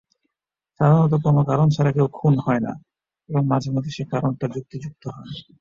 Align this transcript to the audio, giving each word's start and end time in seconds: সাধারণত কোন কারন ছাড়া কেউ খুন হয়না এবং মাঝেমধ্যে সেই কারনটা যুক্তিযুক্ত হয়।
সাধারণত 0.79 1.13
কোন 1.25 1.37
কারন 1.49 1.67
ছাড়া 1.69 1.91
কেউ 1.91 2.07
খুন 2.13 2.33
হয়না 2.45 2.71
এবং 3.29 3.41
মাঝেমধ্যে 3.47 3.91
সেই 3.91 4.07
কারনটা 4.11 4.45
যুক্তিযুক্ত 4.55 5.03
হয়। 5.15 5.31